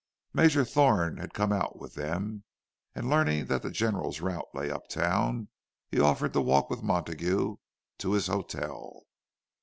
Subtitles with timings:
[0.33, 2.43] Major Thorne had come out with them;
[2.95, 5.49] and learning that the General's route lay uptown,
[5.91, 7.57] he offered to walk with Montague
[7.99, 9.01] to his hotel.